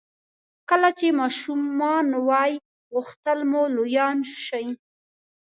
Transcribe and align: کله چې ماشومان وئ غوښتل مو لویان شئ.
کله 0.69 0.89
چې 0.99 1.07
ماشومان 1.19 2.07
وئ 2.27 2.53
غوښتل 2.93 3.39
مو 3.51 3.63
لویان 3.75 4.17
شئ. 4.45 4.67